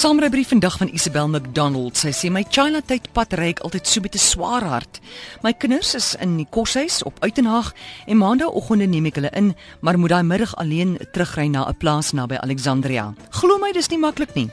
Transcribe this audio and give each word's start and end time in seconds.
Saamrybrief 0.00 0.48
vandag 0.48 0.78
van 0.78 0.88
Isabel 0.88 1.28
McDonald. 1.28 1.98
Sy 2.00 2.08
sê 2.16 2.28
my 2.32 2.40
China 2.48 2.80
tyd 2.80 3.10
pad 3.12 3.34
ry 3.36 3.50
ek 3.52 3.58
altyd 3.66 3.84
so 3.84 4.00
met 4.00 4.14
'n 4.16 4.18
swaar 4.18 4.64
hart. 4.64 5.00
My 5.42 5.52
kinders 5.52 5.94
is 5.94 6.16
in 6.16 6.38
die 6.38 6.46
koshuis 6.48 7.02
op 7.04 7.20
Uitenhaag 7.20 7.74
en 8.06 8.16
maandagooggende 8.16 8.86
neem 8.86 9.06
ek 9.06 9.16
hulle 9.16 9.30
in, 9.36 9.54
maar 9.80 9.98
moet 9.98 10.10
daai 10.10 10.22
middag 10.22 10.56
alleen 10.56 10.96
terugry 11.12 11.48
na 11.48 11.68
'n 11.68 11.76
plaas 11.76 12.12
naby 12.12 12.36
Alexandria. 12.40 13.14
Glo 13.40 13.56
my, 13.56 13.70
dis 13.72 13.88
nie 13.88 13.96
maklik 13.96 14.34
nie. 14.36 14.50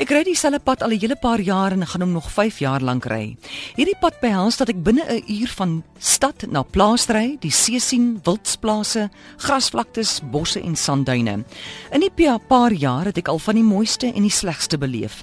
Ek 0.00 0.08
ry 0.14 0.22
dieselfde 0.24 0.62
pad 0.64 0.80
al 0.80 0.94
'n 0.96 1.00
hele 1.02 1.16
paar 1.16 1.40
jaar 1.44 1.72
en 1.72 1.84
gaan 1.84 2.00
hom 2.00 2.12
nog 2.12 2.30
5 2.32 2.60
jaar 2.60 2.80
lank 2.80 3.04
ry. 3.04 3.36
Hierdie 3.76 3.98
pad 4.00 4.16
behels 4.20 4.56
dat 4.56 4.70
ek 4.70 4.82
binne 4.82 5.04
'n 5.04 5.24
uur 5.28 5.48
van 5.56 5.84
stad 5.98 6.48
na 6.48 6.62
plaas 6.62 7.08
ry, 7.08 7.36
die 7.38 7.50
see 7.50 7.78
sien, 7.78 8.20
wildsplase, 8.24 9.10
grasvlaktes, 9.36 10.20
bosse 10.32 10.60
en 10.62 10.74
sandduine. 10.74 11.44
In 11.92 12.00
die 12.00 12.38
paar 12.48 12.72
jaar 12.72 13.04
het 13.04 13.18
ek 13.18 13.28
al 13.28 13.38
van 13.38 13.54
die 13.54 13.64
mooiste 13.64 14.06
en 14.06 14.22
die 14.22 14.30
slegste 14.30 14.78
beleef. 14.78 15.22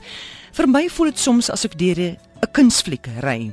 Vir 0.52 0.68
my 0.68 0.88
voel 0.90 1.05
dit 1.05 1.20
soms 1.20 1.49
asof 1.49 1.76
deur 1.76 1.99
'n 1.99 2.18
kunsfliek 2.58 3.05
ry. 3.22 3.52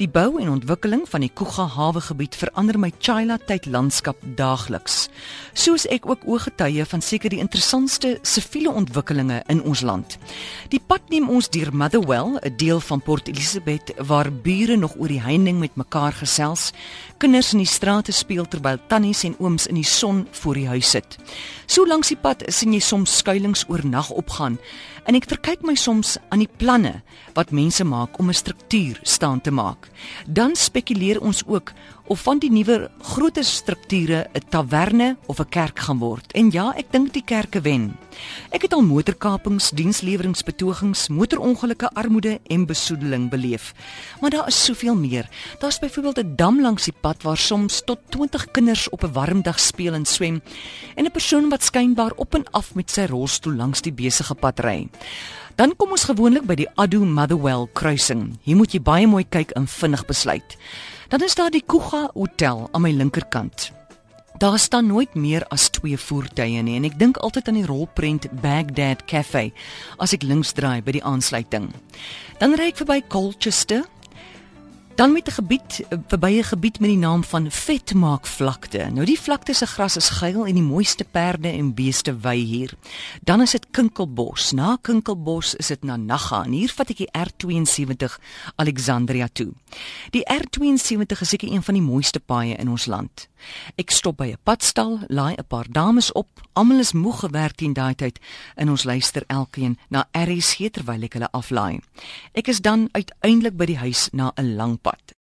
Die 0.00 0.08
bou 0.10 0.40
en 0.42 0.48
ontwikkeling 0.50 1.04
van 1.08 1.22
die 1.22 1.30
Kuga 1.30 1.68
hawegebied 1.70 2.34
verander 2.34 2.78
my 2.82 2.90
Chila 2.98 3.36
tyd 3.46 3.68
landskap 3.70 4.18
daagliks. 4.36 5.08
Soos 5.54 5.86
ek 5.86 6.08
ook 6.10 6.26
ooggetuie 6.26 6.84
van 6.90 7.04
seker 7.04 7.30
die 7.30 7.38
interessantste 7.38 8.16
siviele 8.22 8.72
ontwikkelinge 8.74 9.42
in 9.52 9.62
ons 9.62 9.84
land. 9.86 10.18
Die 10.74 10.82
pad 10.82 11.06
neem 11.14 11.30
ons 11.30 11.50
deur 11.54 11.70
Motherwell, 11.70 12.38
'n 12.42 12.56
deel 12.56 12.80
van 12.80 13.00
Port 13.00 13.28
Elizabeth 13.28 13.94
waar 13.98 14.32
bure 14.32 14.76
nog 14.76 14.96
oor 14.98 15.08
die 15.08 15.22
heining 15.22 15.58
met 15.58 15.76
mekaar 15.76 16.12
gesels, 16.12 16.72
kinders 17.20 17.52
in 17.52 17.60
die 17.60 17.68
strate 17.68 18.12
speel 18.16 18.46
terwyl 18.48 18.78
tannies 18.88 19.26
en 19.28 19.36
ooms 19.38 19.66
in 19.68 19.76
die 19.76 19.86
son 19.86 20.22
voor 20.40 20.56
die 20.56 20.68
huis 20.70 20.92
sit. 20.94 21.18
So 21.68 21.84
langs 21.84 22.08
die 22.08 22.16
pad 22.16 22.46
sien 22.48 22.72
jy 22.72 22.80
soms 22.80 23.18
skuilings 23.20 23.66
oornag 23.68 24.08
opgaan 24.16 24.56
en 25.04 25.18
ek 25.18 25.28
verkyk 25.28 25.64
my 25.66 25.76
soms 25.76 26.16
aan 26.32 26.40
die 26.44 26.50
planne 26.60 27.00
wat 27.36 27.52
mense 27.52 27.84
maak 27.84 28.18
om 28.18 28.30
'n 28.30 28.40
struktuur 28.40 29.00
staan 29.02 29.40
te 29.40 29.50
maak. 29.50 29.90
Dan 30.26 30.56
spekuleer 30.56 31.20
ons 31.20 31.42
ook 31.46 31.72
of 32.06 32.20
van 32.20 32.38
die 32.38 32.50
nuwe 32.50 32.90
groter 33.02 33.44
strukture 33.44 34.26
'n 34.32 34.48
taverne 34.48 35.16
of 35.26 35.40
'n 35.40 35.48
kerk 35.48 35.78
gaan 35.78 35.98
word. 35.98 36.32
En 36.32 36.50
ja, 36.50 36.72
ek 36.76 36.92
dink 36.92 37.12
die 37.12 37.24
kerke 37.24 37.60
wen. 37.60 37.96
Ek 38.50 38.62
het 38.62 38.72
al 38.72 38.82
motorkapings, 38.82 39.70
diensleweringspetogings, 39.70 41.08
motorongelukke, 41.08 41.90
armoede 41.94 42.40
en 42.46 42.66
besoedeling 42.66 43.30
beleef. 43.30 43.74
Maar 44.20 44.30
daar 44.30 44.46
is 44.46 44.64
soveel 44.64 44.94
meer. 44.94 45.28
Daar's 45.58 45.78
byvoorbeeld 45.78 46.18
'n 46.18 46.36
dam 46.36 46.60
langs 46.60 46.84
die 46.84 46.94
pad 47.00 47.22
waar 47.22 47.36
soms 47.36 47.82
tot 47.84 47.98
20 48.08 48.50
kinders 48.50 48.88
op 48.88 49.04
'n 49.04 49.12
warm 49.12 49.42
dag 49.42 49.60
speel 49.60 49.94
en 49.94 50.04
swem 50.04 50.42
en 50.94 51.04
'n 51.04 51.10
persoon 51.10 51.48
wat 51.48 51.64
skynbaar 51.64 52.12
op 52.16 52.34
en 52.34 52.50
af 52.50 52.74
met 52.74 52.90
sy 52.90 53.04
rolstoel 53.04 53.54
langs 53.54 53.80
die 53.80 53.92
besige 53.92 54.34
pad 54.34 54.60
ry. 54.60 54.88
Dan 55.54 55.76
kom 55.76 55.90
ons 55.90 56.04
gewoonlik 56.04 56.46
by 56.48 56.54
die 56.54 56.68
Addo 56.74 57.04
Motherwell 57.04 57.66
kruising. 57.72 58.38
Hier 58.42 58.56
moet 58.56 58.72
jy 58.72 58.80
baie 58.80 59.06
mooi 59.06 59.24
kyk 59.28 59.50
en 59.50 59.66
vinnig 59.66 60.06
besluit. 60.06 60.56
Dan 61.08 61.22
is 61.22 61.34
daar 61.34 61.50
die 61.50 61.64
Kuga 61.66 62.10
Hotel 62.14 62.68
aan 62.72 62.82
my 62.82 62.92
linkerkant. 62.92 63.79
Daar 64.40 64.58
staan 64.58 64.86
nooit 64.86 65.14
meer 65.14 65.44
as 65.52 65.68
twee 65.68 65.98
voertuie 66.00 66.62
nie 66.64 66.78
en 66.78 66.86
ek 66.88 66.94
dink 66.96 67.18
altyd 67.20 67.50
aan 67.50 67.58
die 67.58 67.66
rolprent 67.68 68.24
Baghdad 68.40 69.02
Cafe 69.04 69.50
as 70.00 70.14
ek 70.16 70.24
links 70.24 70.54
draai 70.56 70.80
by 70.80 70.94
die 70.96 71.04
aansluiting. 71.04 71.66
Dan 72.40 72.56
ry 72.56 72.70
ek 72.72 72.80
verby 72.80 73.02
Colchester 73.12 73.84
Dan 75.00 75.12
met 75.12 75.28
'n 75.28 75.32
gebied 75.32 75.80
verby 76.06 76.40
'n 76.40 76.44
gebied 76.44 76.80
met 76.80 76.88
die 76.88 76.98
naam 76.98 77.24
van 77.24 77.50
Vetmaak 77.50 78.26
vlakte. 78.26 78.90
Nou 78.92 79.04
die 79.04 79.20
vlakte 79.20 79.52
se 79.52 79.66
gras 79.66 79.96
is 79.96 80.08
geel 80.08 80.46
en 80.46 80.54
die 80.54 80.62
mooiste 80.62 81.04
perde 81.04 81.48
en 81.48 81.74
beeste 81.74 82.16
wy 82.16 82.36
hier. 82.36 82.72
Dan 83.22 83.40
is 83.40 83.50
dit 83.50 83.66
Kinkelbos. 83.70 84.52
Na 84.52 84.78
Kinkelbos 84.80 85.54
is 85.54 85.66
dit 85.66 85.84
Nanaga 85.84 86.44
en 86.44 86.52
hier 86.52 86.72
vat 86.76 86.90
ek 86.90 86.96
die 86.96 87.12
R72 87.12 88.18
Alexandria 88.56 89.28
toe. 89.32 89.52
Die 90.10 90.24
R72 90.24 91.20
is 91.20 91.28
seker 91.28 91.52
een 91.52 91.62
van 91.62 91.74
die 91.74 91.82
mooiste 91.82 92.20
paaie 92.20 92.56
in 92.56 92.68
ons 92.68 92.86
land. 92.86 93.29
Ek 93.76 93.90
stop 93.90 94.16
by 94.16 94.30
'n 94.32 94.38
padstal, 94.44 94.98
laai 95.08 95.34
'n 95.34 95.46
paar 95.48 95.66
dames 95.70 96.12
op. 96.12 96.28
Almal 96.52 96.78
is 96.78 96.92
moeg 96.92 97.20
gewerk 97.20 97.56
teen 97.56 97.72
daai 97.72 97.94
tyd 97.94 98.18
en 98.56 98.70
ons 98.70 98.84
luister 98.84 99.24
elkeen 99.26 99.78
na 99.88 100.08
RSG 100.12 100.70
terwyl 100.70 101.02
ek 101.02 101.12
hulle 101.12 101.30
aflaai. 101.32 101.80
Ek 102.32 102.48
is 102.48 102.60
dan 102.60 102.88
uiteindelik 102.92 103.56
by 103.56 103.66
die 103.66 103.78
huis 103.78 104.08
na 104.12 104.32
'n 104.36 104.56
lang 104.56 104.80
pad. 104.80 105.14